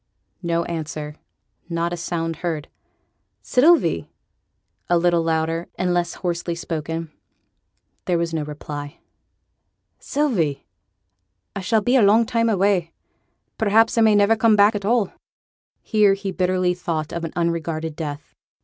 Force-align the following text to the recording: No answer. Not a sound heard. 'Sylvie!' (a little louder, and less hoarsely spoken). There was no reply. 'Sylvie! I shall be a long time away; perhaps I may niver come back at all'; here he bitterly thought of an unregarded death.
No 0.41 0.63
answer. 0.63 1.17
Not 1.69 1.93
a 1.93 1.95
sound 1.95 2.37
heard. 2.37 2.69
'Sylvie!' 3.43 4.09
(a 4.89 4.97
little 4.97 5.21
louder, 5.21 5.67
and 5.77 5.93
less 5.93 6.15
hoarsely 6.15 6.55
spoken). 6.55 7.11
There 8.05 8.17
was 8.17 8.33
no 8.33 8.41
reply. 8.43 8.97
'Sylvie! 9.99 10.65
I 11.55 11.61
shall 11.61 11.81
be 11.81 11.97
a 11.97 12.01
long 12.01 12.25
time 12.25 12.49
away; 12.49 12.93
perhaps 13.59 13.95
I 13.95 14.01
may 14.01 14.15
niver 14.15 14.35
come 14.35 14.55
back 14.55 14.73
at 14.73 14.85
all'; 14.85 15.13
here 15.83 16.15
he 16.15 16.31
bitterly 16.31 16.73
thought 16.73 17.13
of 17.13 17.23
an 17.23 17.31
unregarded 17.35 17.95
death. 17.95 18.33